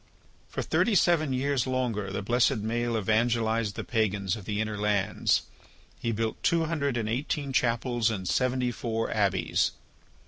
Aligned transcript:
For 0.49 0.63
thirty 0.63 0.95
seven 0.95 1.31
years 1.31 1.67
longer 1.67 2.11
the 2.11 2.23
blessed 2.23 2.63
Maël 2.65 2.97
evangelized 2.97 3.75
the 3.75 3.83
pagans 3.83 4.35
of 4.35 4.45
the 4.45 4.59
inner 4.59 4.75
lands. 4.75 5.43
He 5.99 6.11
built 6.11 6.41
two 6.41 6.65
hundred 6.65 6.97
and 6.97 7.07
eighteen 7.07 7.53
chapels 7.53 8.09
and 8.09 8.27
seventy 8.27 8.71
four 8.71 9.11
abbeys. 9.11 9.73